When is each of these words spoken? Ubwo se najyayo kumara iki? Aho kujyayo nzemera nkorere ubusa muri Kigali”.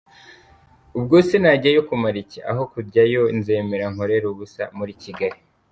Ubwo 0.97 1.15
se 1.27 1.35
najyayo 1.43 1.81
kumara 1.87 2.17
iki? 2.23 2.39
Aho 2.51 2.61
kujyayo 2.71 3.21
nzemera 3.37 3.85
nkorere 3.93 4.25
ubusa 4.33 4.63
muri 4.77 4.93
Kigali”. 5.03 5.37